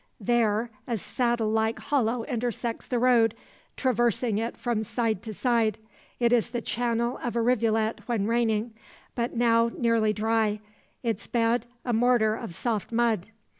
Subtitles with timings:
[0.19, 3.35] There a saddle like hollow intersects the road,
[3.77, 5.77] traversing it from side to side.
[6.19, 8.73] It is the channel of a rivulet when raining;
[9.13, 10.59] but now nearly dry,
[11.03, 13.27] its bed a mortar of soft mud.